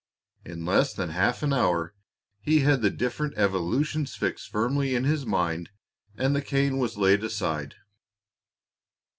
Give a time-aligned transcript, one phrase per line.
[0.43, 1.93] In less than half an hour
[2.39, 5.69] he had the different evolutions fixed firmly in his mind
[6.17, 7.75] and the cane was laid aside.